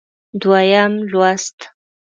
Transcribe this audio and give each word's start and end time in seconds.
دویم 0.41 0.93
لوست 1.11 1.57